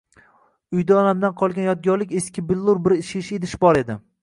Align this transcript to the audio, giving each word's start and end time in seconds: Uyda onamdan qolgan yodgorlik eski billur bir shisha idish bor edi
Uyda 0.77 0.95
onamdan 1.01 1.35
qolgan 1.41 1.67
yodgorlik 1.69 2.15
eski 2.21 2.47
billur 2.49 2.83
bir 2.89 2.99
shisha 3.13 3.39
idish 3.39 3.57
bor 3.67 3.83
edi 3.87 4.03